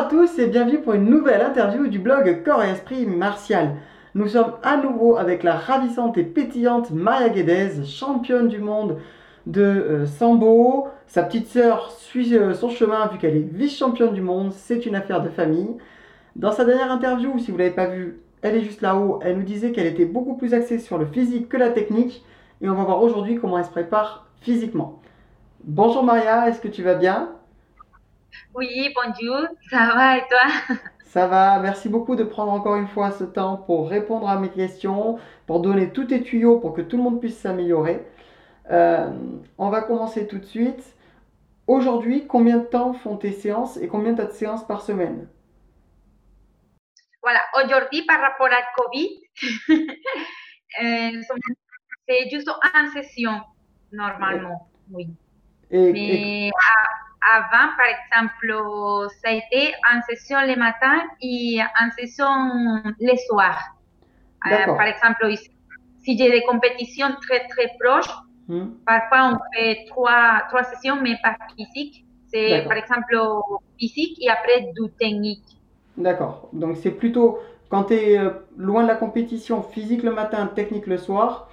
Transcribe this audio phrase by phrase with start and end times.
[0.00, 3.74] à tous et bienvenue pour une nouvelle interview du blog Corps et Esprit Martial.
[4.14, 8.96] Nous sommes à nouveau avec la ravissante et pétillante Maria Guedes, championne du monde
[9.44, 10.88] de euh, Sambo.
[11.06, 14.52] Sa petite sœur suit euh, son chemin vu qu'elle est vice-championne du monde.
[14.54, 15.76] C'est une affaire de famille.
[16.34, 19.20] Dans sa dernière interview, si vous ne l'avez pas vue, elle est juste là-haut.
[19.22, 22.24] Elle nous disait qu'elle était beaucoup plus axée sur le physique que la technique.
[22.62, 25.02] Et on va voir aujourd'hui comment elle se prépare physiquement.
[25.62, 27.28] Bonjour Maria, est-ce que tu vas bien?
[28.54, 30.76] Oui, bonjour, ça va et toi?
[31.04, 34.48] Ça va, merci beaucoup de prendre encore une fois ce temps pour répondre à mes
[34.50, 38.06] questions, pour donner tous tes tuyaux pour que tout le monde puisse s'améliorer.
[38.70, 39.10] Euh,
[39.58, 40.96] on va commencer tout de suite.
[41.68, 45.28] Aujourd'hui, combien de temps font tes séances et combien tu as de séances par semaine?
[47.22, 49.10] Voilà, aujourd'hui par rapport à Covid,
[50.82, 51.22] euh,
[52.08, 53.40] c'est juste une session
[53.92, 55.08] normalement, oui.
[55.70, 56.89] Et, Mais a-
[57.32, 62.26] avant, par exemple, ça a été en session le matin et en session
[63.00, 63.58] le soir.
[64.46, 65.50] Euh, par exemple, ici,
[66.04, 68.10] si j'ai des compétitions très très proches,
[68.48, 72.04] Hmm, Parfois, on fait trois, trois sessions, mais pas physique.
[72.26, 73.16] C'est par exemple
[73.78, 75.46] physique et après du technique.
[75.96, 76.48] D'accord.
[76.52, 78.18] Donc c'est plutôt quand tu es
[78.56, 81.48] loin de la compétition, physique le matin, technique le soir.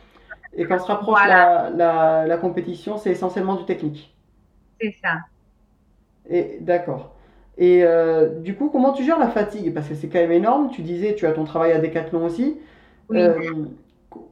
[0.53, 1.25] Et quand se rapproche Voilà.
[1.25, 4.15] la, la, la compétition, c'est essentiellement du technique.
[4.79, 5.17] C'est ça.
[6.29, 7.13] Et d'accord.
[7.57, 9.73] Et euh, du coup, comment tu gères la fatigue?
[9.73, 10.69] Parce que c'est quand même énorme.
[10.69, 12.57] Tu disais, tu as ton travail à Decathlon aussi.
[13.09, 13.19] Oui.
[13.19, 13.33] Euh,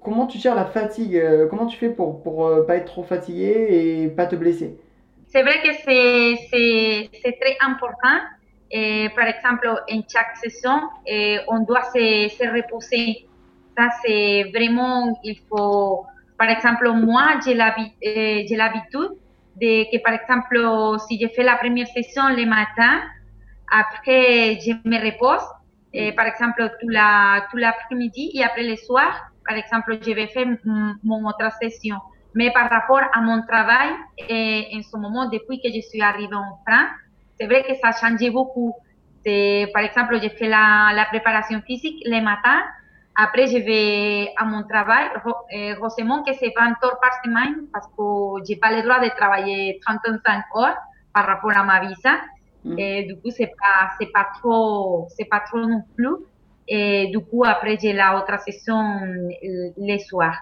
[0.04, 1.16] comment tu gères la fatigue?
[1.16, 4.78] euh, Comment tu fais pour pour euh, pas être trop fatigué et pas te blesser?
[5.28, 8.20] C'est vrai que c'est très important.
[8.72, 10.82] Et par exemple, en chaque saison,
[11.48, 13.26] on doit se, se reposer.
[13.78, 16.06] Ça, c'est vraiment, il faut,
[16.38, 19.12] par exemple, moi, j'ai l'habitude
[19.56, 20.58] de que, par exemple,
[21.08, 23.02] si je fais la première session le matin,
[23.72, 25.44] après, je me repose,
[25.94, 29.12] eh, par exemple, tout la- tout l'après-midi et après le soir,
[29.48, 30.48] par exemple, je vais faire
[31.04, 31.98] mon autre session.
[32.34, 33.90] Mais par rapport à mon travail,
[34.30, 36.90] eh, en ce moment, depuis que je suis arrivée en France,
[37.40, 38.74] c'est vrai que ça a changé beaucoup.
[39.74, 42.62] Par exemple, je fais la, la préparation physique le matin.
[43.16, 45.08] Après, je vais à mon travail.
[45.24, 49.00] Ro- eh, heureusement que c'est 20 heures par semaine parce que j'ai pas le droit
[49.00, 50.76] de travailler 35 heures
[51.14, 52.20] par rapport à ma visa.
[52.66, 52.80] Mhm.
[52.80, 56.16] Et du coup, c'est pas, c'est pas trop, c'est pas trop non plus.
[56.68, 60.36] Et du coup, après, j'ai la autre session euh, le soir.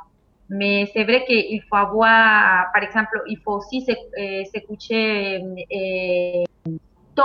[0.50, 3.86] Mais c'est vrai qu'il faut avoir, par exemple, il faut aussi
[4.18, 4.44] eh,
[7.16, 7.24] tôt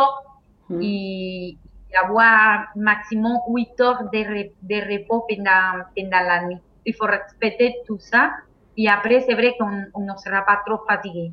[2.03, 6.59] y avoir maximum 8 heures de, re- de repos pendant, pendant la nuit.
[6.87, 8.31] Il faut respecter tout ça.
[8.77, 11.33] Et après, c'est vrai qu'on on ne sera pas trop fatigué.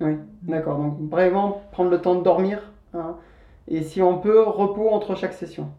[0.00, 0.78] Oui, d'accord.
[0.78, 3.16] Donc vraiment prendre le temps de dormir, hein.
[3.68, 5.72] Et si on peut, repos entre chaque session.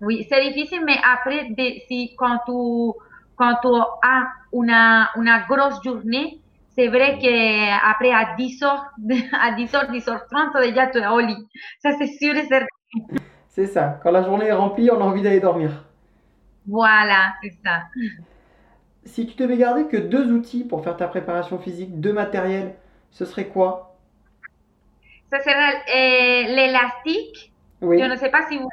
[0.00, 2.98] Oui, c'est difficile, mais après, de- si, quand, tu,
[3.36, 3.68] quand tu
[4.02, 8.84] as una, una grosse journée, c'est vrai qu'après à 10 heures,
[9.40, 11.36] à 10 heures, 10 heures 30, déjà tu es au lit.
[11.82, 12.66] Ça, c'est sûr et certain.
[13.48, 13.98] C'est ça.
[14.02, 15.84] Quand la journée est remplie, on a envie d'aller dormir.
[16.66, 17.82] Voilà, c'est ça.
[19.04, 22.76] Si tu devais garder que deux outils pour faire ta préparation physique, deux matériels,
[23.10, 23.96] ce serait quoi?
[25.30, 27.52] Ça sera eh, l'élastique.
[27.80, 27.98] Oui.
[27.98, 28.68] Je ne sais pas si vous,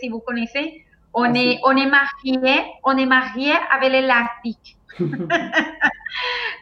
[0.00, 0.84] si vous connaissez.
[1.14, 1.64] On, Ah, est, si.
[1.64, 4.76] on est marié, on est marié avec l'élastique.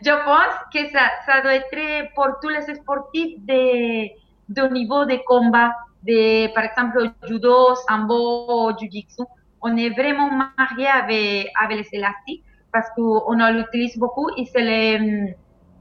[0.03, 4.09] Je pense que ça, ça doit être pour tous les sportifs de,
[4.49, 5.73] de niveau de combat,
[6.07, 9.23] de, par exemple, judo, sambo, jiu-jitsu.
[9.63, 15.33] On est vraiment marié avec, avec les élastiques parce qu'on l'utilise beaucoup et c'est le,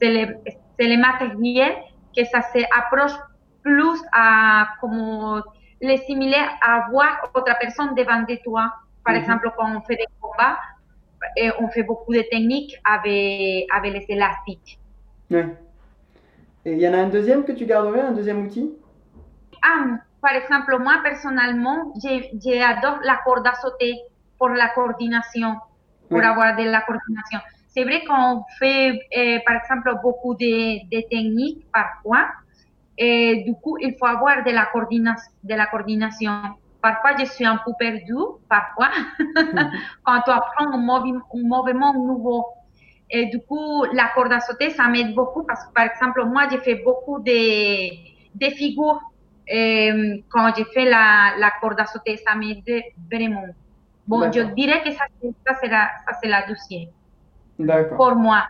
[0.02, 1.74] le, matériel
[2.16, 3.12] que ça s'approche
[3.64, 5.42] plus à comme
[5.82, 8.72] le similaire à voir autre personne devant de toi.
[9.04, 9.22] Par Mhm.
[9.22, 10.58] exemple, quand on fait des combats,
[11.60, 14.80] on fait beaucoup de techniques avec, avec les élastiques.
[15.32, 15.48] Ouais.
[16.66, 18.72] Et il y en a un deuxième que tu garderais, un deuxième outil?
[19.62, 23.94] Ah, par exemple, moi personnellement, j'adore la corde à sauter
[24.40, 25.58] pour la coordination,
[26.10, 26.25] pour Ouais.
[26.25, 27.40] avoir de la coordination.
[27.68, 32.25] C'est vrai qu'on fait, eh, par exemple, beaucoup de, de techniques parfois,
[32.98, 34.70] et du coup, il faut avoir de la,
[35.44, 36.31] de la coordination.
[36.81, 38.92] Parfois, je suis un peu perdue, parfois,
[40.06, 42.46] quand tu apprends un, mouvement nouveau.
[43.10, 46.48] Et du coup, la corde à sauter, ça m'aide beaucoup parce que, par exemple, moi,
[46.50, 47.90] j'ai fait beaucoup de,
[48.36, 49.00] de figures
[49.51, 52.18] euh, quand j'ai fait la, la corde à sauter.
[52.25, 52.63] Ça m'aide
[53.12, 53.45] vraiment.
[54.07, 55.90] Bon, je dirais que ça, c'est- ça, c'est la,
[56.24, 56.42] la
[57.60, 57.98] D'accord.
[57.98, 58.45] pour moi.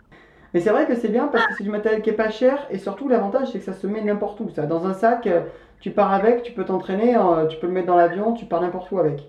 [0.52, 2.66] Mais c'est vrai que c'est bien parce que c'est du matériel qui est pas cher
[2.70, 4.48] et surtout l'avantage c'est que ça se met n'importe où.
[4.50, 5.42] Ça, dans un sac, euh,
[5.80, 8.60] tu pars avec, tu peux t'entraîner, euh, tu peux le mettre dans l'avion, tu pars
[8.60, 9.22] n'importe où avec.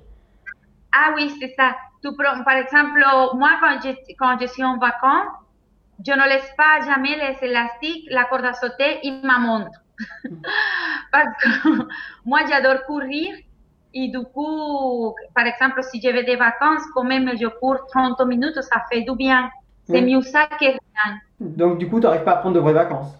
[0.94, 1.75] Ah oui, c'est ça.
[2.45, 3.03] Par exemple,
[3.33, 3.89] moi, quand je,
[4.19, 5.27] quand je suis en vacances,
[6.06, 9.71] je ne laisse pas jamais les élastiques, la corde à sauter et ma montre.
[11.12, 11.88] Parce que
[12.25, 13.36] moi, j'adore courir.
[13.94, 18.19] Et du coup, par exemple, si je vais des vacances, quand même, je cours 30
[18.25, 19.50] minutes, ça fait du bien.
[19.88, 21.19] C'est mieux ça que rien.
[21.39, 23.13] Donc du coup, tu n'arrives pas à prendre de vraies vacances?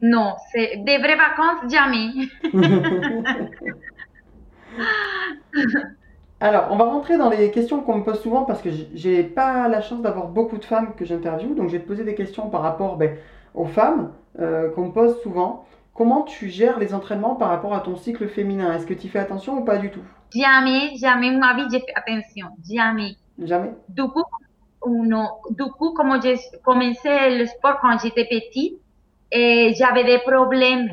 [0.00, 2.10] Non, c'est des vraies vacances, jamais.
[6.40, 9.68] Alors, on va rentrer dans les questions qu'on me pose souvent parce que j'ai pas
[9.68, 12.50] la chance d'avoir beaucoup de femmes que j'interviewe, donc je vais te poser des questions
[12.50, 13.16] par rapport ben,
[13.54, 15.64] aux femmes euh, qu'on me pose souvent.
[15.94, 18.74] Comment tu gères les entraînements par rapport à ton cycle féminin?
[18.74, 20.02] Est-ce que tu fais attention ou pas du tout?
[20.34, 22.48] Jamais, jamais ma vie, j'ai fait attention.
[22.68, 23.12] Jamais.
[23.38, 23.72] Jamais?
[23.88, 24.24] Du coup,
[24.86, 28.74] non, du coup, comme j'ai commencé le sport quand j'étais petite,
[29.30, 30.88] et j'avais des problèmes.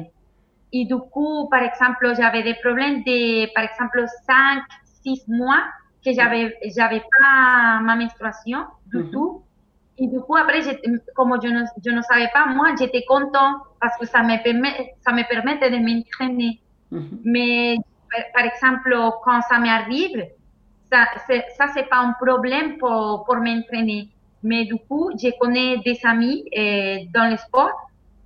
[0.74, 4.64] Et du coup, par exemple, j'avais des problèmes de, par exemple, 5,
[5.04, 5.64] 6 mois
[6.06, 9.12] que j'avais, j'avais pas ma menstruation du Mhm.
[9.12, 9.44] tout.
[10.02, 10.62] Et du coup, après,
[11.16, 14.96] comme je ne, je ne savais pas, moi, j'étais content parce que ça me permet,
[15.06, 16.60] ça me permettait de m'entraîner.
[17.24, 17.78] Mais
[18.34, 20.26] par, exemple, quand ça m'arrive,
[20.92, 21.06] ça,
[21.56, 24.10] ça c'est pas un problème pour, pour m'entraîner.
[24.42, 27.72] Mais du coup, je connais des amis euh, dans le sport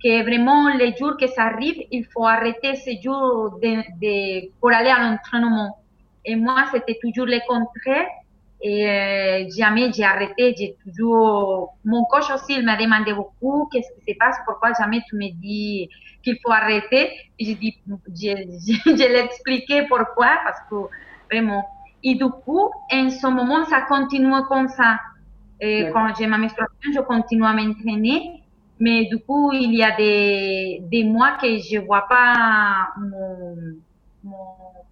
[0.02, 4.72] que vraiment les jours que ça arrive, il faut arrêter ces jours de, de, pour
[4.72, 5.76] aller à l'entraînement.
[6.24, 8.08] Et moi, c'était toujours le contraire.
[8.62, 11.74] Et euh, jamais j'ai arrêté, j'ai toujours...
[11.84, 15.30] Mon coach aussi, il m'a demandé beaucoup, qu'est-ce qui se passe, pourquoi jamais tu me
[15.40, 15.88] dis
[16.22, 17.10] qu'il faut arrêter.
[17.38, 20.76] Et j'ai dit, je, je, je l'ai expliqué pourquoi, parce que
[21.30, 21.64] vraiment...
[22.02, 24.98] Et du coup, en ce moment, ça continue comme ça.
[25.60, 28.42] Et quand j'ai ma menstruation, je continue à m'entraîner.
[28.78, 33.56] Mais du coup, il y a des, des mois que je vois pas mon,
[34.22, 34.36] mon,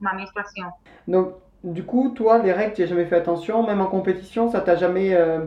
[0.01, 0.69] ma menstruation.
[1.07, 1.35] Donc,
[1.65, 4.77] du coup, toi, les règles, tu n'as jamais fait attention, même en compétition, ça t'a
[4.77, 5.47] jamais euh,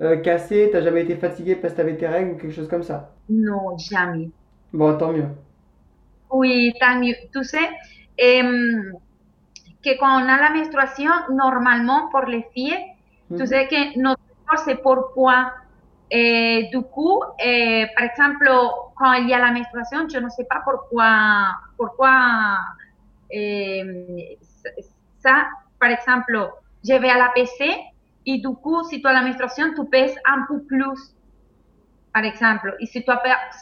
[0.00, 2.82] euh, cassé, t'as jamais été fatigué parce que t'avais tes règles ou quelque chose comme
[2.84, 3.10] ça?
[3.28, 4.32] Non, jamais.
[4.72, 5.28] Bon, tant mieux.
[6.30, 7.14] Oui, tant mieux.
[7.32, 7.68] Tu sais,
[8.22, 8.92] euh,
[9.84, 12.78] que quand on a la menstruation, normalement, pour les filles,
[13.36, 15.52] tu sais que notre corps, c'est pourquoi.
[16.10, 18.48] Et du coup, eh, par exemple,
[18.96, 22.58] quand il y a la menstruation, je ne sais pas pourquoi, pourquoi
[25.24, 25.48] ça,
[25.80, 26.50] par exemple,
[26.86, 27.74] je vais à la PC
[28.26, 31.14] et du coup, si tu as la menstruation, tu pèses un peu plus,
[32.12, 32.76] par exemple.
[32.80, 33.10] Et si tu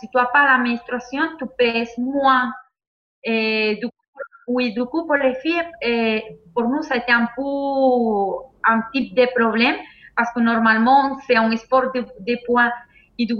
[0.00, 2.52] si tu as pas la menstruation, tu pèses moins.
[3.24, 3.92] Et du coup,
[4.48, 6.22] oui, du coup, pour les filles, eh,
[6.82, 7.42] ça a été un peu
[8.64, 9.76] un type de problème
[10.16, 12.72] parce que normalement, un sport de, de poids.
[13.18, 13.34] Et du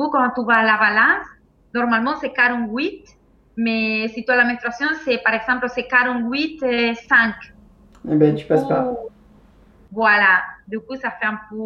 [0.44, 1.26] vas à la balance,
[1.74, 3.04] normalement, c'est 48,
[3.56, 7.34] mais si tu as la menstruation, c'est, par exemple, c'est 48, euh, 5.
[8.08, 8.92] Eh ben, tu passes pas.
[8.92, 9.10] Ou-
[9.92, 11.56] Voilà, du coup, ça fait un peu,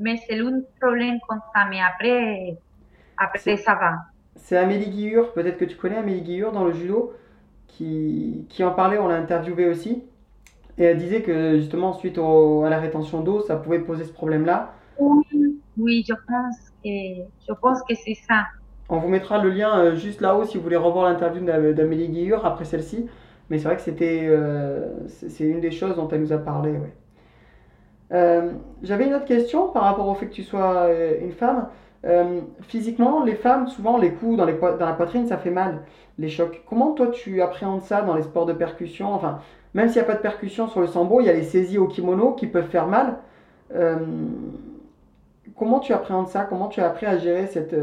[0.00, 2.58] mais c'est un problème comme ça, mais après,
[3.18, 3.96] après, ça va.
[4.36, 7.12] C'est Amélie Guillure, peut-être que tu connais Amélie Guillure dans le judo,
[7.68, 10.04] qui, qui en parlait, on l'a interviewée aussi.
[10.78, 14.12] Et elle disait que justement, suite au- à la rétention d'eau, ça pouvait poser ce
[14.12, 14.74] problème-là.
[14.96, 16.88] Oui, oui, je pense que,
[17.48, 18.46] je pense que c'est ça.
[18.88, 22.08] On vous mettra le lien euh, juste là-haut si vous voulez revoir l'interview d'Am- d'Amélie
[22.08, 23.08] Guillure après celle-ci.
[23.52, 24.88] Mais c'est vrai que c'était, euh,
[25.28, 26.70] c'est une des choses dont elle nous a parlé.
[26.70, 26.94] ouais.
[28.12, 31.68] Euh, j'avais une autre question par rapport au fait que tu sois euh, une femme.
[32.62, 35.82] Physiquement, les femmes, souvent, les coups dans, la poitrine, ça fait mal,
[36.18, 36.62] les chocs.
[36.66, 39.12] Comment toi tu appréhendes ça dans les sports de percussion?
[39.12, 39.40] Enfin,
[39.74, 41.76] même s'il n'y a pas de percussion sur le sambo, il y a les saisies
[41.76, 43.18] au kimono qui peuvent faire mal.
[45.58, 46.44] Comment tu appréhendes ça?
[46.44, 47.76] Comment tu as appris à gérer cette,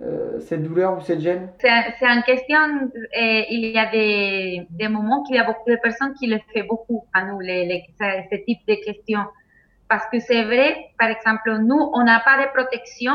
[0.00, 1.50] euh, cette douleur ou cette gêne?
[1.60, 2.58] C'est en question,
[2.94, 6.38] euh, il y a des, des moments qu'il y a beaucoup de personnes qui le
[6.38, 9.24] font beaucoup à nous, les, les- ce, ce type de questions.
[9.88, 13.12] Parce que c'est vrai, par exemple, nous, on n'a pas de protection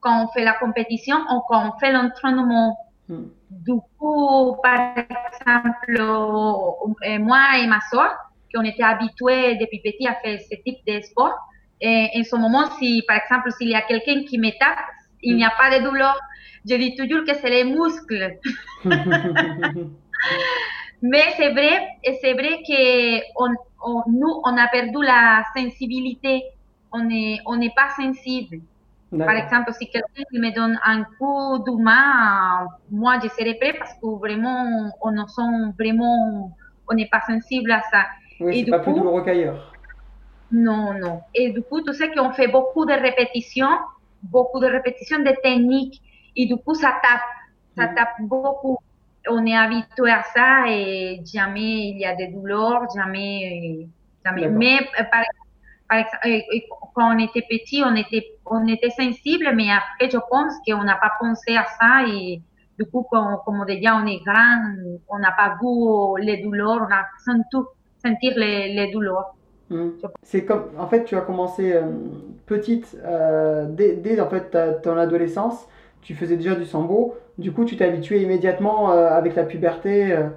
[0.00, 2.78] quand on fait la compétition ou quand on fait l'entraînement.
[3.08, 3.26] Hmm.
[3.50, 8.10] Du coup, par exemple, euh, moi et ma soeur,
[8.48, 11.36] qui on était habitués depuis petit à faire ce type de sport,
[11.80, 14.78] et en ce moment, si, par exemple, s'il y a quelqu'un qui me tape,
[15.24, 16.16] il n'y a pas de douleur.
[16.68, 18.38] Je dis toujours que c'est les muscles.
[21.02, 21.88] Mais c'est vrai,
[22.20, 23.54] c'est vrai que on,
[23.84, 26.42] on- nous, on a perdu la sensibilité.
[26.92, 28.58] On n'est on n'est pas sensible.
[29.18, 33.92] Par exemple, si quelqu'un me donne un coup de main, moi, je serai prêt parce
[33.94, 36.50] que vraiment, on ne sent vraiment,
[36.90, 38.06] on n'est pas sensible à ça.
[38.40, 39.72] Oui, Et c'est pas plus douloureux qu'ailleurs.
[40.50, 41.20] Non, non.
[41.34, 43.76] Et du coup, tu sais qu'on fait beaucoup de répétitions,
[44.24, 46.02] beaucoup de répétitions de techniques.
[46.36, 47.20] Et du coup, ça tape.
[47.76, 48.78] Ça tape beaucoup.
[49.28, 53.88] on est habitué à ça et jamais il y a des douleurs, jamais,
[54.24, 54.48] jamais.
[54.48, 54.78] Mais
[55.10, 55.22] par,
[55.88, 60.52] par exemple, quand on était petit, on était, on était sensible, mais après, je pense
[60.66, 62.40] qu'on n'a pas pensé à ça et
[62.78, 64.74] du coup, comme, comme déjà on est grand,
[65.08, 67.56] on n'a pas vu les douleurs, on a senti
[68.04, 69.34] sentir les, les douleurs.
[69.70, 69.90] Hmm.
[70.22, 71.82] C'est comme, en fait, tu as commencé euh,
[72.46, 75.66] petite, euh, dès, dès, en fait ton adolescence,
[76.02, 77.16] tu faisais déjà du sambo.
[77.38, 80.12] Du coup, tu t'es habitué immédiatement euh, avec la puberté.
[80.12, 80.28] Euh.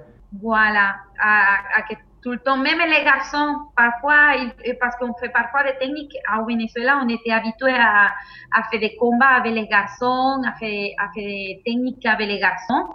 [0.42, 4.34] Voilà, à, à, que tout le temps, même les garçons, parfois,
[4.80, 8.10] parce qu'on fait parfois des techniques, au Venezuela, on était habitué à,
[8.52, 12.40] à faire des combats avec les garçons, à faire, à faire des techniques avec les
[12.40, 12.88] garçons.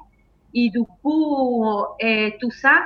[0.54, 1.66] Et du coup,
[2.04, 2.82] euh, tout ça,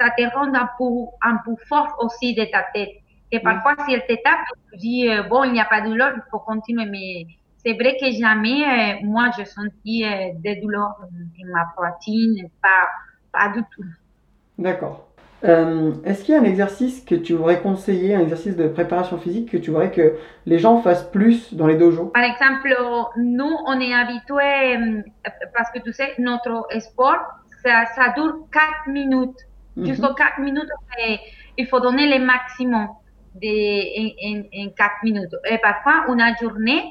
[0.00, 0.84] ça te rend un peu,
[1.22, 2.90] un peu fort aussi de ta tête.
[3.30, 5.88] Et parfois, si elle te tape, tu dis, euh, bon, il n'y a pas de
[5.88, 6.86] douleur, il faut continuer.
[6.86, 7.26] Mais
[7.64, 12.88] c'est vrai que jamais, euh, moi, je sentis euh, des douleurs dans ma poitrine, pas,
[13.32, 13.84] pas du tout.
[14.56, 15.08] D'accord.
[15.44, 19.18] Euh, Est-ce qu'il y a un exercice que tu voudrais conseiller, un exercice de préparation
[19.18, 22.06] physique que tu voudrais que les gens fassent plus dans les dojos?
[22.06, 22.74] Par exemple,
[23.18, 25.04] nous, on est habitués,
[25.54, 27.20] parce que tu sais, notre sport,
[27.62, 29.47] ça, ça dure 4 minutes.
[29.78, 29.86] Mm -hmm.
[29.86, 30.72] Jusqu'aux 4 minutes,
[31.56, 32.88] il faut donner le maximum
[33.42, 33.54] de,
[34.00, 35.34] en, en, en 4 minutes.
[35.50, 36.82] Et parfois, une journée,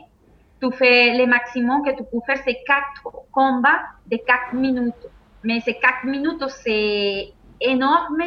[0.62, 5.06] tu fais le maximum que tu peux faire, c'est 4 combats de 4 minutes.
[5.44, 8.24] Mais ces 4 minutes, c'est énorme,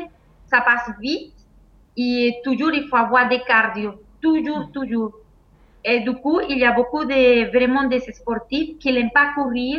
[0.46, 1.34] ça passe vite
[1.96, 5.12] et toujours il faut avoir des cardio, toujours, toujours.
[5.84, 9.78] Et du coup, il y a beaucoup de vraiment des sportifs qui n'aiment pas courir,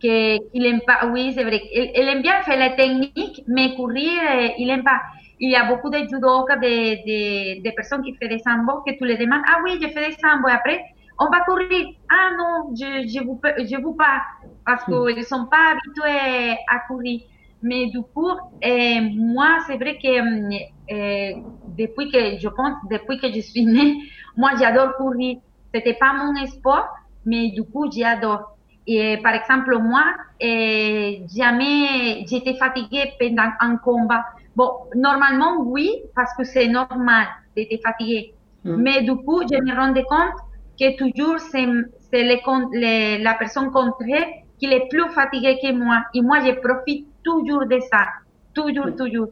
[0.00, 3.74] qui, qui n'aiment pas, oui, c'est vrai, il, il, aime bien faire la technique, mais
[3.74, 4.20] courir,
[4.58, 5.00] il n'aime pas.
[5.40, 8.92] Il y a beaucoup de judokas, de, de, de, personnes qui font des sambo, que
[8.96, 10.80] tu les demandes, ah oui, je fais des sambo, et après,
[11.18, 11.88] on va courir.
[12.10, 14.22] Ah non, je je vous je vous pas
[14.64, 17.20] parce qu'ils ne sont pas habitués à courir.
[17.60, 21.40] Mais du coup, euh, moi, c'est vrai que euh,
[21.76, 23.98] depuis que je pense, depuis que je suis née,
[24.36, 25.38] moi, j'adore courir.
[25.74, 26.86] C'était pas mon sport,
[27.26, 28.56] mais du coup, j'adore.
[28.90, 30.02] Et par exemple, moi,
[30.42, 34.24] euh, jamais j'étais fatiguée pendant un combat.
[34.56, 38.32] Bon, normalement, oui, parce que c'est normal d'être fatiguée.
[38.64, 38.76] Mm.
[38.76, 40.40] Mais du coup, je me rendais compte
[40.80, 41.66] que toujours c'est
[42.12, 44.26] la personne contraire
[44.58, 46.04] qui est plus fatiguée que moi.
[46.14, 48.06] Et moi, je profite toujours de ça.
[48.54, 49.28] Toujours, toujours.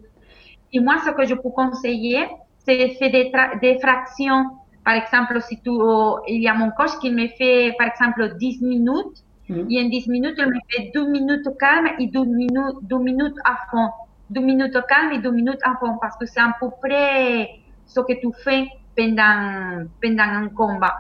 [0.71, 2.27] Et moi, ce que je peux conseiller,
[2.59, 3.33] c'est de faire des,
[3.63, 4.51] des, fractions.
[4.85, 8.37] Par exemple, si tu, oh, il y a mon coach qui me fait, par exemple,
[8.37, 9.25] 10 minutes.
[9.49, 9.71] Mm.
[9.71, 13.37] Et en 10 minutes, il me fait 2 minutes calme et 2 minutes, 2 minutes
[13.45, 13.91] à fond.
[14.31, 15.99] 2 minutes calme et 2 minutes à fond.
[16.01, 17.51] Parce que c'est à peu près
[17.87, 20.97] ce que tu fais pendant, pendant un combat.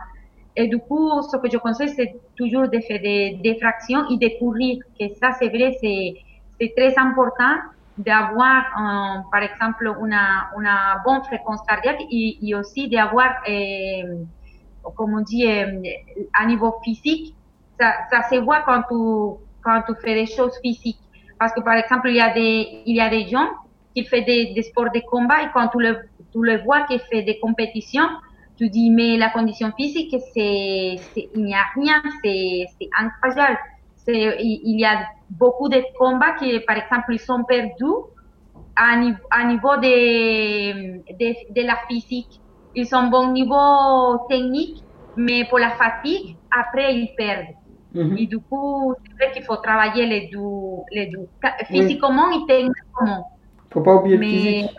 [0.55, 4.17] Et du coup, ce que je conseille, c'est toujours de faire des, des, fractions et
[4.17, 4.79] de courir.
[4.99, 7.57] Que ça, c'est vrai, c'est très important
[7.99, 10.69] d'avoir, euh, par exemple, une, une
[11.05, 14.05] bonne fréquence cardiaque et, aussi d'avoir, eh,
[14.97, 17.36] comme on dit, eh, à niveau physique,
[17.79, 21.01] ça, ça, se voit quand tu, quand tu fais des choses physiques.
[21.39, 23.49] Parce que, par exemple, il y a des, il y a des gens
[23.95, 25.99] qui font des, des sports de combat et quand tu le,
[26.33, 28.09] tu le vois qui fait des compétitions,
[28.57, 32.67] tu dis, mais la condition physique, c'est, il n'y a rien, c'est,
[32.99, 33.59] incroyable.
[34.09, 37.85] Il, il, y a beaucoup de combats qui, par exemple, ils sont perdus
[38.77, 38.95] à,
[39.31, 42.41] à niveau de, de, de, la physique.
[42.75, 44.85] Ils sont bon niveau technique,
[45.17, 47.55] mais pour la fatigue, après, ils perdent.
[47.95, 48.23] -hmm.
[48.23, 51.29] Et du coup, c'est vrai qu'il faut travailler les deux, les deux
[51.67, 52.43] physiquement oui.
[52.43, 53.31] et techniquement.
[53.31, 54.71] Il ne faut pas oublier mais, le physique.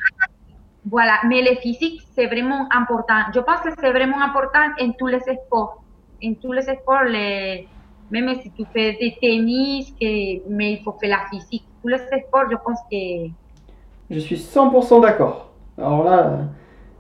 [0.90, 3.22] Voilà, mais le physique, c'est vraiment important.
[3.34, 5.84] Je pense que c'est vraiment important en tous les sports.
[6.24, 7.68] En tous les sports, les,
[8.10, 11.66] même si tu fais du tennis, que, mais il faut faire la physique.
[11.82, 13.30] Tous les sports, je pense que...
[14.10, 15.50] Je suis 100% d'accord.
[15.78, 16.40] Alors là,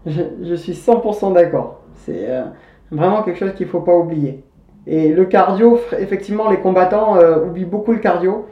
[0.06, 1.82] je, je suis 100% d'accord.
[1.94, 2.44] C'est euh,
[2.92, 4.44] vraiment quelque chose qu'il ne faut pas oublier.
[4.88, 8.48] Et le cardio, effectivement, les combattants euh, oublient beaucoup le cardio.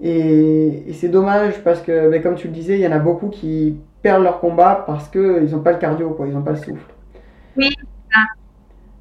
[0.00, 2.98] Et, et c'est dommage parce que, mais comme tu le disais, il y en a
[2.98, 6.52] beaucoup qui perdent leur combat parce qu'ils n'ont pas le cardio, quoi, ils n'ont pas
[6.52, 6.94] le souffle.
[7.56, 7.70] Oui.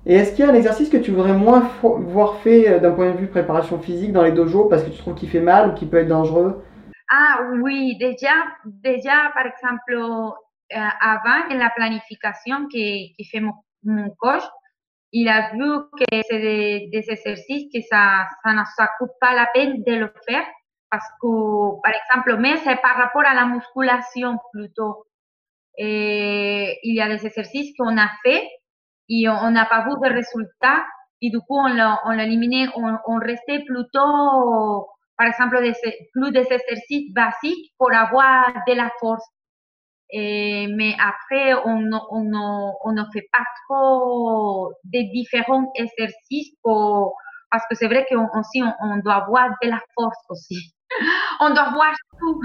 [0.05, 2.91] Et est-ce qu'il y a un exercice que tu voudrais moins voir fait euh, d'un
[2.91, 5.70] point de vue préparation physique dans les dojos parce que tu trouves qu'il fait mal
[5.70, 6.63] ou qu'il peut être dangereux?
[7.10, 8.34] Ah oui, déjà,
[8.65, 13.53] déjà par exemple, euh, avant, en la planification qui, qui fait mon,
[13.84, 14.44] mon coach,
[15.18, 19.48] il a vu que c'est des, exercices que ça, ça ne ça coûte pas la
[19.54, 20.46] peine de le faire
[20.92, 25.06] parce que, par exemple, mais c'est par rapport à la musculation plutôt.
[25.78, 28.46] Il y a des exercices qu'on a fait
[29.08, 30.84] et on n'a pas vu de résultats
[31.22, 35.58] et du coup on l'a, on éliminé, on, on, restait plutôt par exemple,
[36.12, 39.26] plus des exercices basiques pour avoir de la force.
[40.18, 42.32] Et, mais après, on, on,
[42.86, 47.18] on, ne fait pas trop de différents exercices pour,
[47.52, 50.74] parce que c'est vrai qu'on aussi, on, doit avoir de la force aussi.
[51.42, 52.42] on doit voir tout.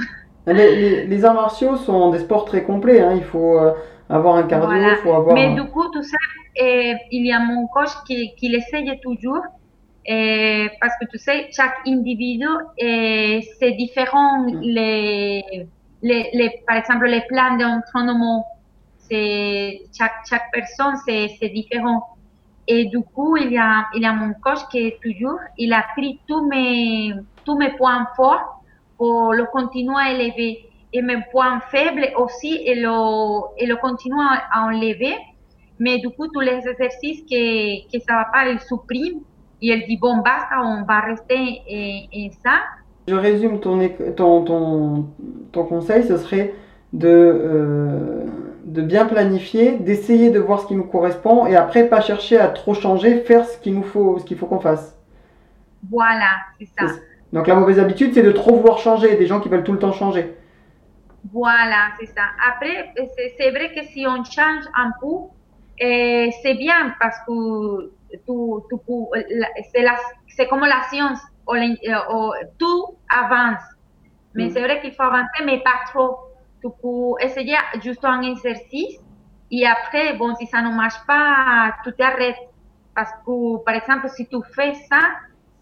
[0.49, 3.03] Les, les, arts martiaux sont des sports très complets.
[3.03, 3.15] Hein.
[3.15, 3.73] Il faut euh,
[4.09, 5.37] avoir un cardio, il faut avoir.
[5.37, 6.17] Mais du coup, tout ça,
[6.57, 9.45] et, il y a mon coach qui, qui l'essaye toujours.
[10.07, 12.49] Et, parce que tu sais, chaque individu,
[12.81, 14.41] c'est différent.
[14.41, 14.61] Mm.
[14.61, 15.69] Les,
[16.03, 18.47] les, les, par exemple, les plans d'entraînement,
[18.99, 22.17] c'est chaque, chaque personne, c'est différent.
[22.67, 25.85] Et du coup, il y a, il a mon coach qui est toujours, il a
[25.97, 27.13] pris tous mes,
[27.45, 28.63] tous mes points forts
[28.97, 30.67] pour le continuer à élever.
[30.93, 35.17] Et mes points faibles aussi, et le, et le continuer à enlever.
[35.79, 39.21] Mais du coup, tous les exercices que, que ça va pas, il supprime.
[39.63, 41.63] Et il dit, bon, basta, on va rester
[42.15, 42.61] en ça.
[43.09, 45.07] Je résume ton, ton, ton,
[45.53, 46.55] ton conseil, ce serait
[46.93, 48.25] de, euh,
[48.65, 52.49] de bien planifier, d'essayer de voir ce qui nous correspond et après pas chercher à
[52.49, 54.97] trop changer, faire ce qu'il nous faut, ce qu'il faut qu'on fasse.
[55.91, 56.87] Voilà, c'est ça.
[57.33, 59.79] Donc la mauvaise habitude, c'est de trop vouloir changer, des gens qui veulent tout le
[59.79, 60.35] temps changer.
[61.33, 62.23] Voilà, c'est ça.
[62.49, 62.93] Après,
[63.39, 65.29] c'est vrai que si on change un peu,
[65.79, 67.93] eh, c'est bien parce que
[70.29, 73.63] c'est comme la science, ou, ou, tout avance.
[74.35, 74.51] Mais mm.
[74.51, 76.19] c'est vrai qu'il faut avancer, mais pas trop.
[76.63, 79.01] Tu peux essayer juste un exercice
[79.51, 82.37] et après, bon, si ça ne marche pas, tu t'arrêtes.
[82.95, 85.01] Parce que, par exemple, si tu fais ça,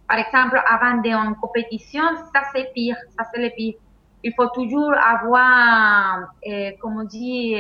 [0.09, 2.03] par exemple, avant d'une compétition,
[2.33, 3.75] ça c'est pire, ça c'est le pire.
[4.23, 7.57] Il faut toujours avoir, eh, comme on dit,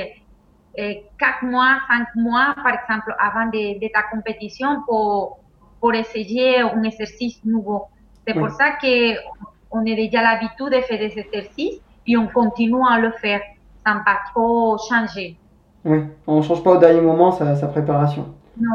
[0.74, 5.38] eh, quatre mois, cinq mois, par exemple, avant de, de ta compétition pour,
[5.80, 7.84] pour essayer un exercice nouveau.
[8.28, 13.00] C'est pour ça qu'on a déjà l'habitude de faire des exercices et on continue à
[13.00, 13.40] le faire
[13.86, 15.36] sans pas trop changer.
[15.84, 18.26] Oui, on ne change pas au dernier moment sa, sa préparation.
[18.60, 18.68] Non,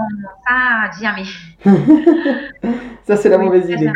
[0.47, 1.27] ça, jamais.
[3.03, 3.91] ça, c'est la mauvaise idée.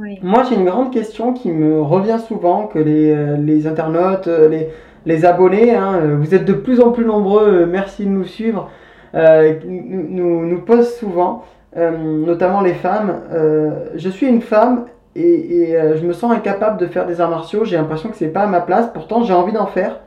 [0.00, 0.18] Oui.
[0.22, 4.48] Moi, j'ai une grande question qui me revient souvent, que les, euh, les internautes, euh,
[4.48, 4.70] les,
[5.06, 8.70] les abonnés, hein, euh, vous êtes de plus en plus nombreux, merci de nous suivre,
[9.14, 11.44] euh, nous, nous, posent souvent.
[11.76, 13.22] Euh, notamment les femmes.
[13.32, 17.30] Euh, je suis une femme et, euh, je me sens incapable de faire des arts
[17.30, 17.64] martiaux.
[17.64, 18.90] J'ai l'impression que c'est pas à ma place.
[18.92, 20.00] Pourtant, j'ai envie d'en faire.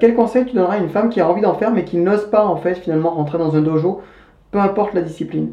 [0.00, 2.28] quel conseil tu donneras à une femme qui a envie d'en faire mais qui n'ose
[2.28, 4.02] pas en fait finalement rentrer dans un dojo,
[4.50, 5.52] peu importe la discipline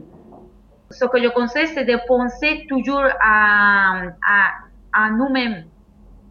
[0.90, 4.02] Ce que je conseille, c'est de penser toujours à,
[4.36, 5.66] à, à nous-mêmes.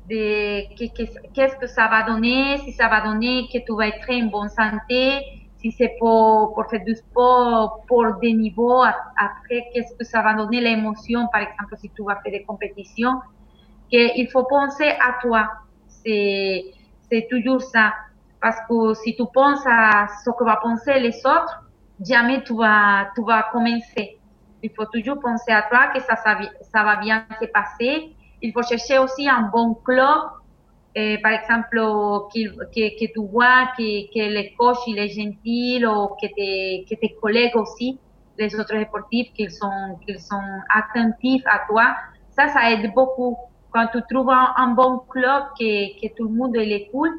[0.09, 4.49] Qu'est-ce que ça va donner, si ça va donner que tu vas être en bonne
[4.49, 10.23] santé, si c'est pour, pour faire du sport, pour des niveaux, après, qu'est-ce que ça
[10.23, 13.21] va donner l'émotion, par exemple, si tu vas faire des compétitions,
[13.91, 15.49] qu'il faut penser à toi.
[15.89, 16.67] C'est,
[17.11, 17.93] c'est toujours ça.
[18.41, 21.65] Parce que si tu penses à ce que va penser les autres,
[22.01, 24.19] jamais tu vas, tu vas commencer.
[24.63, 26.39] Il faut toujours penser à toi que ça, ça,
[26.73, 28.15] ça va bien se passer.
[28.41, 30.31] Il faut chercher aussi un bon club
[30.99, 31.77] eh, par exemple,
[32.33, 37.99] que, tu vois que, que le coach il est gentil ou que tes, collègues aussi,
[38.39, 39.91] les autres sportifs, qu'ils sont,
[40.75, 41.97] attentifs à toi,
[42.31, 43.37] ça, ça aide beaucoup.
[43.71, 47.11] Quand tu trouves un, bon club, que, tout le monde est cool,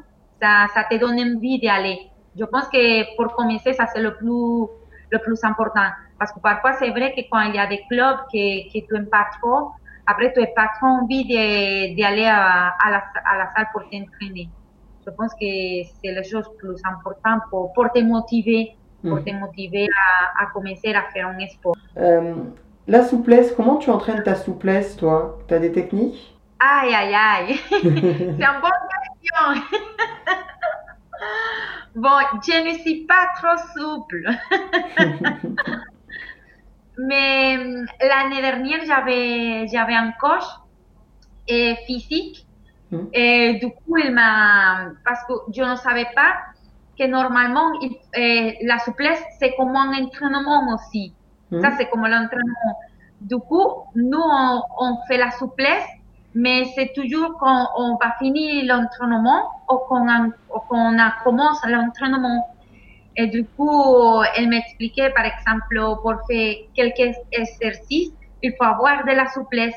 [0.42, 2.00] ça, ça te donne envie d'y aller.
[2.36, 4.66] Je pense que pour commencer, ça c'est le plus,
[5.12, 5.88] le plus important.
[6.18, 8.92] Parce que parfois, c'est vrai que quand il y a des clubs que, que tu
[8.92, 9.70] n'aimes pas trop,
[10.10, 14.48] après, tu n'as pas trop envie d'aller à, à, la, à la salle pour t'entraîner.
[15.06, 18.74] Je pense que c'est la chose plus importante pour, pour te motiver,
[19.06, 21.76] pour te motiver à, à, commencer à faire un sport.
[21.98, 22.34] Euh,
[22.86, 25.38] la souplesse, comment tu entraînes ta souplesse, toi?
[25.46, 26.34] Tu as des techniques?
[26.58, 27.56] Aïe, aïe, aïe.
[27.68, 28.82] c'est une bonne
[29.20, 29.62] question.
[31.96, 34.26] bon, je ne suis pas trop souple.
[36.98, 40.44] Mais l'année dernière, j'avais, j'avais un coach
[41.46, 42.46] et physique.
[42.90, 42.96] Mm.
[43.12, 44.90] Et du coup, il m'a.
[45.04, 46.34] Parce que je ne savais pas
[46.98, 47.70] que normalement,
[48.14, 51.12] la souplesse, c'est comme un entraînement aussi.
[51.50, 51.60] Mm.
[51.62, 52.78] Ça, c'est comme l'entraînement.
[53.20, 54.22] Du coup, nous,
[54.78, 55.86] on, fait la souplesse,
[56.34, 60.32] mais c'est toujours quand on va finir l'entraînement ou quand on,
[60.70, 62.48] on a commencé l'entraînement.
[63.20, 68.12] Et du coup, elle m'expliquait, par exemple, pour faire quelques exercices,
[68.44, 69.74] il faut avoir de la souplesse.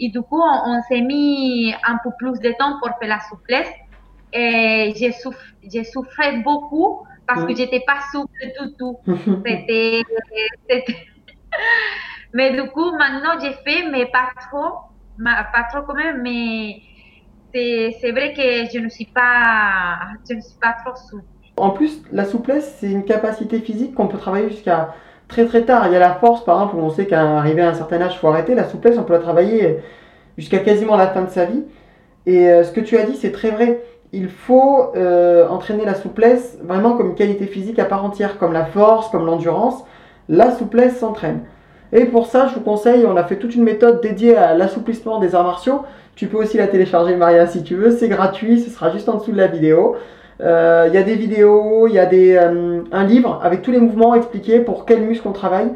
[0.00, 3.70] Et du coup, on, s'est mis un peu plus de temps pour faire la souplesse.
[4.32, 7.56] Et j'ai souffert, souffert beaucoup parce que mm.
[7.56, 8.98] j'étais pas souple du tout.
[9.46, 10.02] C'était,
[12.32, 14.78] mais du coup, maintenant, j'ai fait, mais pas trop.
[15.22, 16.82] pas trop quand même, mais
[17.52, 21.33] c'est vrai que je ne suis pas, je ne suis pas trop souple.
[21.56, 24.94] En plus, la souplesse, c'est une capacité physique qu'on peut travailler jusqu'à
[25.28, 25.86] très très tard.
[25.86, 28.00] Il y a la force, par exemple, où on sait qu'à arriver à un certain
[28.00, 28.54] âge, il faut arrêter.
[28.54, 29.78] La souplesse, on peut la travailler
[30.36, 31.62] jusqu'à quasiment la fin de sa vie.
[32.26, 33.82] Et euh, ce que tu as dit, c'est très vrai.
[34.12, 38.52] Il faut euh, entraîner la souplesse vraiment comme une qualité physique à part entière, comme
[38.52, 39.84] la force, comme l'endurance.
[40.28, 41.40] La souplesse s'entraîne.
[41.92, 45.20] Et pour ça, je vous conseille, on a fait toute une méthode dédiée à l'assouplissement
[45.20, 45.82] des arts martiaux.
[46.16, 47.90] Tu peux aussi la télécharger, Maria, si tu veux.
[47.90, 49.96] C'est gratuit, ce sera juste en dessous de la vidéo.
[50.40, 53.70] Euh, il y a des vidéos, il y a des, euh, un livre avec tous
[53.70, 55.68] les mouvements expliqués pour quel muscle on travaille.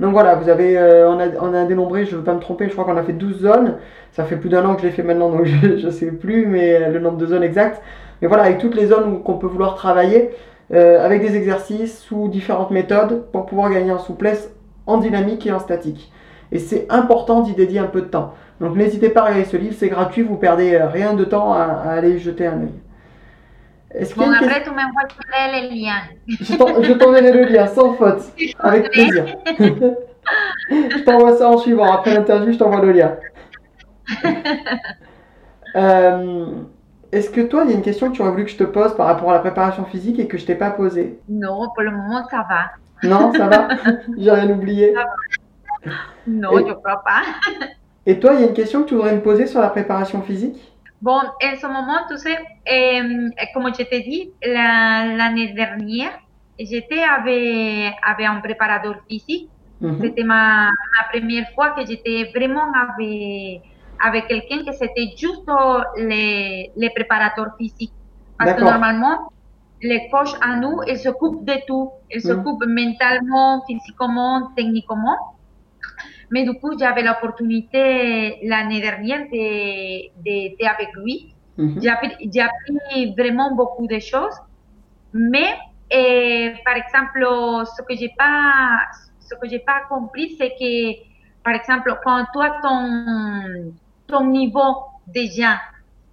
[0.00, 2.40] Donc voilà, vous avez, euh, on, a, on, a, dénombré, je ne veux pas me
[2.40, 3.76] tromper, je crois qu'on a fait 12 zones.
[4.12, 6.46] Ça fait plus d'un an que je l'ai fait maintenant, donc je ne sais plus
[6.46, 7.82] mais le nombre de zones exact.
[8.22, 10.30] Mais voilà, avec toutes les zones qu'on peut vouloir travailler,
[10.72, 14.50] avec des exercices ou différentes méthodes pour pouvoir gagner en souplesse,
[14.86, 16.10] en dynamique et en statique.
[16.52, 18.32] Et c'est important d'y dédier un peu de temps.
[18.60, 21.62] Donc n'hésitez pas à regarder ce livre, c'est gratuit, vous perdez rien de temps à,
[21.62, 22.72] à aller jeter un œil.
[24.16, 25.06] Bon, après, tu m'envoies
[25.52, 26.02] les liens.
[26.26, 28.22] Je t'enverrai le lien, sans faute.
[28.58, 29.24] Avec plaisir.
[30.70, 31.92] je t'envoie ça en suivant.
[31.92, 33.16] Après l'interview, je t'envoie le lien.
[35.76, 36.46] Euh,
[37.10, 38.62] est-ce que toi, il y a une question que tu aurais voulu que je te
[38.62, 41.18] pose par rapport à la préparation physique et que je t'ai pas posée?
[41.28, 43.08] Non, pour le moment, ça va.
[43.08, 43.66] Non, ça va?
[44.16, 44.94] J'ai rien oublié
[46.28, 47.22] Non, je ne crois pas.
[48.06, 50.22] Et toi, il y a une question que tu voudrais me poser sur la préparation
[50.22, 50.73] physique?
[51.06, 52.38] Bon, en ce moment, tu sais,
[52.76, 56.14] euh, comme je t'ai dit, l'année dernière,
[56.58, 59.46] j'étais avec, avec un préparateur physique.
[59.80, 59.98] Mm -hmm.
[60.02, 60.42] C'était ma,
[60.94, 63.60] ma, première fois que j'étais vraiment avec,
[64.06, 65.48] avec quelqu'un qui c'était juste
[66.10, 67.96] les, les préparateurs physiques.
[68.38, 69.16] Parce que normalement,
[69.90, 71.86] les coachs à nous, ils s'occupent de tout.
[72.14, 72.28] Ils Mm.
[72.28, 75.18] s'occupent mentalement, physiquement, techniquement.
[76.30, 81.34] Mais du coup, j'avais l'opportunité l'année dernière d'être avec lui.
[81.56, 81.80] Mhm.
[81.80, 84.34] J'ai appris, vraiment beaucoup de choses.
[85.12, 85.56] Mais,
[85.92, 87.20] euh, par exemple,
[87.76, 88.80] ce que j'ai pas,
[89.20, 90.94] ce que j'ai pas compris, c'est que,
[91.44, 93.72] par exemple, quand toi, ton,
[94.06, 95.60] ton niveau déjà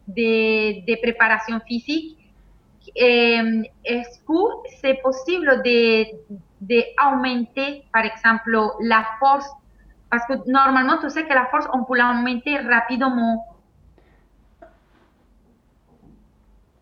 [0.07, 2.17] de, de préparation physique,
[2.99, 6.05] euh, est-ce que c'est possible de,
[6.61, 9.49] de augmenter, par exemple, la force
[10.11, 13.47] parce que normalement, tu sais que la force, on peut l'augmenter rapidement.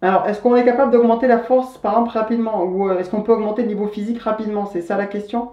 [0.01, 2.63] Alors, est-ce qu'on est capable d'augmenter la force, par exemple, rapidement?
[2.63, 4.65] Ou euh, est-ce qu'on peut augmenter le niveau physique rapidement?
[4.65, 5.51] C'est ça la question?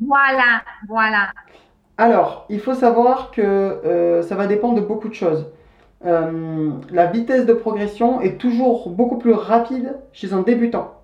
[0.00, 1.32] Voilà, voilà.
[1.98, 5.46] Alors, il faut savoir que euh, ça va dépendre de beaucoup de choses.
[6.04, 11.01] Euh, la vitesse de progression est toujours beaucoup plus rapide chez un débutant.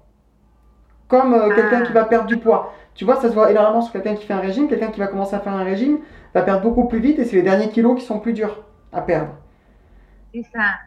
[1.09, 1.83] Comme euh, quelqu'un Ah.
[1.83, 2.75] qui va perdre du poids.
[2.95, 4.69] Tu vois, ça se voit énormément sur quelqu'un qui fait un régime.
[4.69, 6.01] Quelqu'un qui va commencer à faire un régime
[6.35, 9.01] va perdre beaucoup plus vite et c'est les derniers kilos qui sont plus durs à
[9.03, 9.33] perdre.
[10.33, 10.79] C'est ça.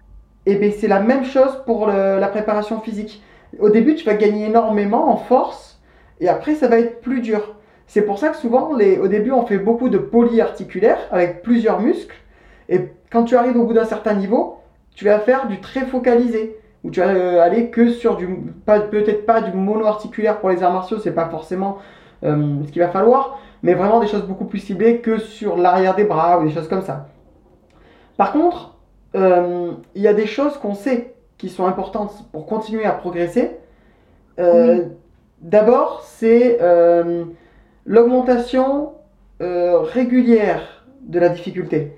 [0.45, 3.23] Et bien c'est la même chose pour le- la préparation physique.
[3.60, 5.81] Au début, tu vas gagner énormément en force
[6.19, 7.55] et après, ça va être plus dur.
[7.88, 11.81] C'est pour ça que souvent, les, au début, on fait beaucoup de polyarticulaire avec plusieurs
[11.81, 12.15] muscles.
[12.69, 14.60] Et quand tu arrives au bout d'un certain niveau,
[14.95, 16.55] tu vas faire du très focalisé.
[16.83, 18.27] Où tu vas euh, aller que sur du.
[18.65, 21.77] pas- Peut-être pas du monoarticulaire pour les arts martiaux, c'est pas forcément
[22.23, 23.39] euh, ce qu'il va falloir.
[23.63, 26.67] Mais vraiment des choses beaucoup plus ciblées que sur l'arrière des bras ou des choses
[26.67, 27.07] comme ça.
[28.17, 28.75] Par contre,
[29.15, 33.51] euh, il y a des choses qu'on sait qui sont importantes pour continuer à progresser.
[34.39, 34.85] Euh,
[35.41, 36.59] D'abord, c'est
[37.85, 38.93] l'augmentation
[39.39, 41.97] régulière de la difficulté.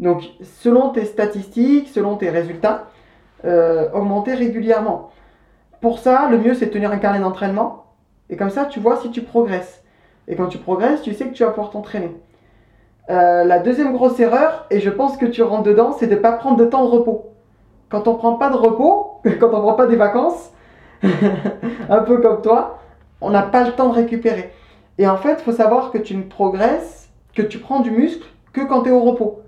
[0.00, 2.86] Donc, selon tes statistiques, selon tes résultats,
[3.44, 5.10] euh, augmenter régulièrement.
[5.80, 7.84] Pour ça, le mieux, c'est de tenir un carnet d'entraînement.
[8.30, 9.82] Et comme ça, tu vois si tu progresses.
[10.28, 12.10] Et quand tu progresses, tu sais que tu vas pouvoir t'entraîner.
[13.10, 16.20] Euh, la deuxième grosse erreur, et je pense que tu rentres dedans, c'est de ne
[16.20, 17.32] pas prendre de temps de repos.
[17.90, 20.52] Quand on prend pas de repos, quand on prend pas des vacances,
[21.02, 22.78] un peu comme toi,
[23.20, 24.52] on n'a pas le temps de récupérer.
[24.96, 28.26] Et en fait, il faut savoir que tu ne progresses, que tu prends du muscle
[28.52, 29.42] que quand tu es au repos.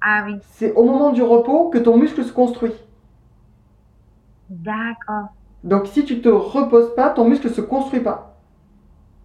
[0.00, 2.72] Ah oui, C'est au moment du repos que ton muscle se construit.
[4.50, 5.28] D'accord.
[5.64, 8.36] Donc si tu te reposes pas, ton muscle se construit pas.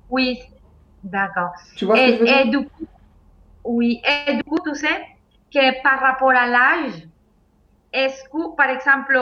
[0.09, 0.39] Oui,
[1.03, 1.51] d'accord.
[1.75, 2.37] Tu vois ce que je veux Et, dire?
[2.41, 2.85] et du coup,
[3.65, 5.05] oui, et du coup, tu sais
[5.53, 7.07] que par rapport à l'âge,
[7.93, 9.17] est-ce que, par exemple,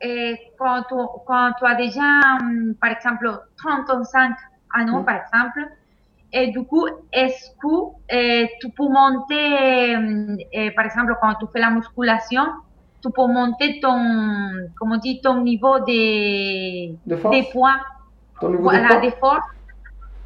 [0.00, 0.94] eh, quand, tu,
[1.26, 4.36] quand tu as déjà, hum, par exemple, 35
[4.90, 5.60] ans, par exemple,
[6.32, 9.96] et du coup, est-ce que eh, tu peux monter,
[10.52, 12.44] eh, par exemple, quand tu fais la musculation,
[13.04, 13.98] tu peux monter ton,
[14.78, 17.36] comment dit, ton niveau de, De force?
[17.36, 17.74] de poids,
[18.40, 19.46] Ton niveau de voilà, de force,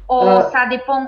[0.09, 0.41] ou Euh.
[0.51, 1.05] ça dépend,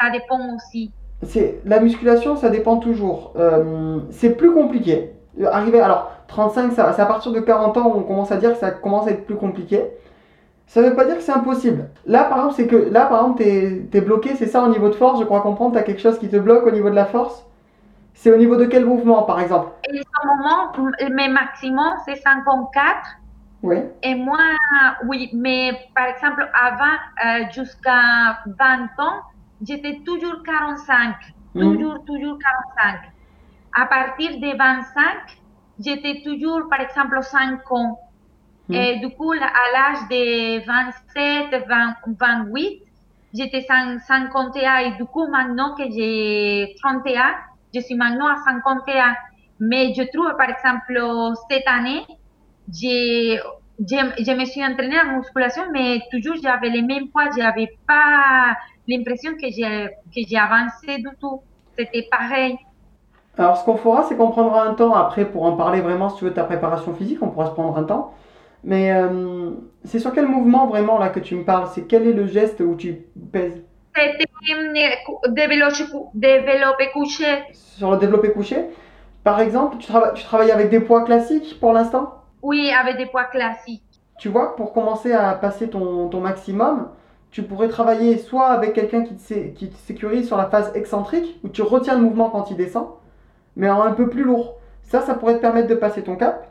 [0.00, 0.90] ça dépend aussi.
[1.22, 3.32] c'est la musculation, ça dépend toujours.
[3.36, 5.12] Euh, c'est plus compliqué.
[5.50, 8.58] Arriver, alors 35, ça, c'est à partir de 40 ans on commence à dire que
[8.58, 9.82] ça commence à être plus compliqué.
[10.66, 11.90] Ça veut pas dire que c'est impossible.
[12.06, 14.88] Là, par exemple, c'est que là, par exemple, t'es es bloqué, c'est ça au niveau
[14.88, 15.20] de force.
[15.20, 15.74] Je crois comprendre.
[15.74, 17.45] T'as quelque chose qui te bloque au niveau de la force.
[18.16, 19.72] C'est au niveau de quel mouvement, par exemple?
[19.88, 20.72] En ce moment,
[21.14, 23.18] mes maximum, c'est 54.
[23.62, 23.76] Oui.
[24.02, 24.38] Et moi,
[25.06, 29.20] oui, mais par exemple, avant, euh, jusqu'à 20 ans,
[29.62, 31.14] j'étais toujours 45.
[31.54, 31.60] Mm.
[31.60, 32.38] Toujours, toujours
[32.78, 33.00] 45.
[33.78, 35.38] À partir de 25,
[35.78, 37.98] j'étais toujours, par exemple, 5 ans.
[38.68, 38.74] Mm.
[38.74, 41.66] Et du coup, à l'âge de 27,
[42.18, 42.82] 28,
[43.34, 44.76] j'étais 51.
[44.78, 47.34] Et du coup, maintenant que j'ai 31,
[47.76, 49.14] je suis maintenant à 51.
[49.60, 51.00] Mais je trouve, par exemple,
[51.50, 52.02] cette année,
[52.72, 53.40] j'ai
[53.78, 57.24] je, je, me suis entraînée en musculation, mais toujours j'avais les mêmes poids.
[57.34, 58.56] Je n'avais pas
[58.88, 61.42] l'impression que j'ai avancé du tout.
[61.78, 62.56] C'était pareil.
[63.38, 66.08] Alors, ce qu'on fera, c'est qu'on prendra un temps après pour en parler vraiment.
[66.08, 68.14] Si tu veux ta préparation physique, on pourra se prendre un temps.
[68.64, 69.50] Mais euh,
[69.84, 71.68] c'est sur quel mouvement vraiment là que tu me parles?
[71.74, 73.62] C'est quel est le geste où tu pèses?
[73.94, 74.25] C'était
[76.14, 77.44] développer couché.
[77.52, 78.66] Sur le développé couché
[79.24, 82.14] Par exemple, tu, tu travailles avec des poids classiques pour l'instant?
[82.42, 83.82] Oui, avec des poids classiques.
[84.18, 86.88] Tu vois, pour commencer à passer ton, ton maximum,
[87.30, 89.14] tu pourrais travailler soit avec quelqu'un qui,
[89.54, 92.88] qui te sécurise sur la phase excentrique, où tu retiens le mouvement quand il descend,
[93.56, 94.54] mais en un peu plus lourd.
[94.84, 96.48] Ça, ça pourrait te permettre de passer ton cap.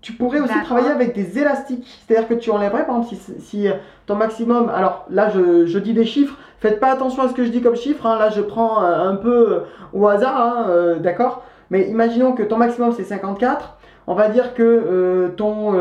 [0.00, 3.72] Tu pourrais aussi travailler avec des élastiques, c'est-à-dire que tu enlèverais, par exemple, si, euh,
[4.06, 7.50] ton maximum, alors là je, dis des chiffres, faites pas attention à ce que je
[7.50, 8.16] dis comme chiffre, hein.
[8.16, 9.60] là je prends euh, un peu euh,
[9.92, 11.42] au hasard, hein, d'accord.
[11.70, 15.74] Mais imaginons que ton maximum c'est 54, on va dire que ton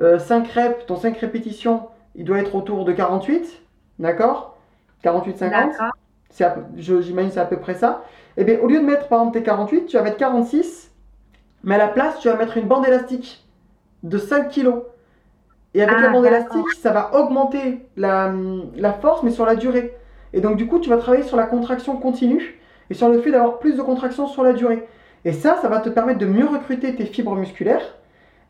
[0.00, 1.82] 5 reps, ton 5 répétitions,
[2.16, 3.62] il doit être autour de 48,
[4.00, 4.56] d'accord?
[5.04, 5.92] 48-50,
[6.76, 8.02] j'imagine c'est à peu près ça.
[8.36, 10.90] Et eh bien au lieu de mettre par exemple tes 48, tu vas mettre 46,
[11.62, 13.44] mais à la place tu vas mettre une bande élastique
[14.02, 14.74] de 5 kg.
[15.74, 18.32] Et avec la ah, bande élastique, ça va augmenter la,
[18.74, 19.96] la, force, mais sur la durée.
[20.32, 22.60] Et donc, du coup, tu vas travailler sur la contraction continue
[22.90, 24.86] et sur le fait d'avoir plus de contraction sur la durée.
[25.24, 27.94] Et ça, ça va te permettre de mieux recruter tes fibres musculaires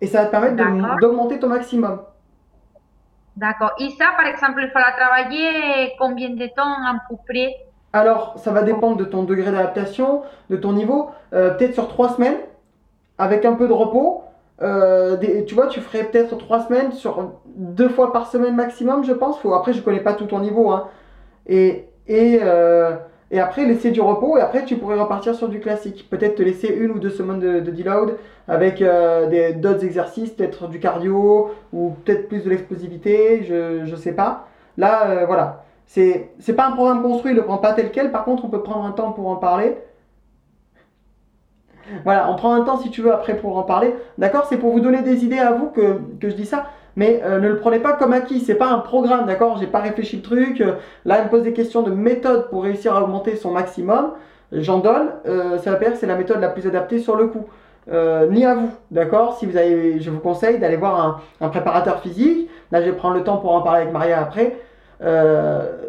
[0.00, 0.56] et ça va te permettre
[1.00, 2.00] d'augmenter ton maximum.
[3.36, 3.72] D'accord.
[3.78, 7.54] Et ça, par exemple, il faudra travailler combien de temps à peu près
[7.92, 11.10] Alors, ça va dépendre de ton degré d'adaptation, de ton niveau.
[11.32, 12.38] Euh, peut-être sur 3 semaines,
[13.18, 14.24] avec un peu de repos.
[14.62, 19.12] Euh, tu vois, tu ferais peut-être trois semaines sur deux fois par semaine maximum, je
[19.12, 19.38] pense.
[19.38, 20.70] Faut, après, je connais pas tout ton niveau.
[20.70, 20.88] Hein.
[21.46, 22.94] Et, et, euh,
[23.30, 24.36] et après, laisser du repos.
[24.36, 26.08] Et après, tu pourrais repartir sur du classique.
[26.10, 28.16] Peut-être te laisser une ou deux semaines de, de
[28.48, 33.42] avec euh, d'autres exercices, peut-être du cardio ou peut-être plus de l'explosivité.
[33.44, 34.46] Je, je sais pas.
[34.76, 35.64] Là, voilà.
[35.86, 38.12] C'est pas un programme construit, le prend pas tel quel.
[38.12, 39.76] Par contre, on peut prendre un temps pour en parler.
[42.04, 43.94] Voilà, on prend un temps si tu veux après pour en parler.
[44.18, 46.66] D'accord C'est pour vous donner des idées à vous que, je dis ça.
[46.96, 49.56] Mais euh, ne le prenez pas comme acquis, c'est pas un programme, d'accord?
[49.58, 50.60] J'ai pas réfléchi le truc.
[50.60, 50.74] Euh,
[51.04, 54.12] là, il me pose des questions de méthode pour réussir à augmenter son maximum.
[54.52, 55.08] J'en donne.
[55.26, 57.46] Euh, ça va dire que c'est la méthode la plus adaptée sur le coup.
[58.30, 59.36] ni à vous, d'accord?
[59.38, 62.50] Si vous avez, je vous conseille d'aller voir un, préparateur physique.
[62.72, 64.56] Là, je vais prendre le temps pour en parler avec Maria après.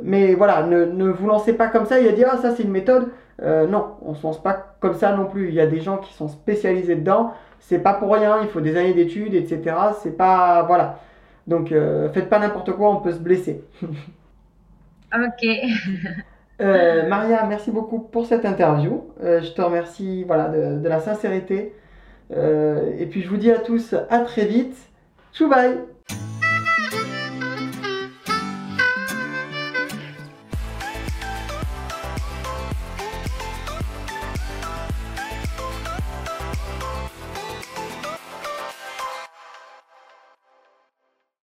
[0.03, 2.63] mais voilà, ne, ne, vous lancez pas comme ça Il a dit ah ça c'est
[2.63, 3.09] une méthode.
[3.41, 5.49] Euh, non, on se lance pas comme ça non plus.
[5.49, 7.33] Il y a des gens qui sont spécialisés dedans.
[7.59, 9.75] C'est pas pour rien, il faut des années d'études, etc.
[10.01, 10.63] C'est pas.
[10.63, 10.99] Voilà.
[11.47, 13.63] Donc, euh, faites pas n'importe quoi, on peut se blesser.
[15.13, 15.47] ok.
[16.59, 19.05] Euh, Maria, merci beaucoup pour cette interview.
[19.19, 21.73] je te remercie voilà, de, la sincérité.
[22.29, 24.77] et puis, je vous dis à tous à très vite.
[25.33, 25.79] Chou bye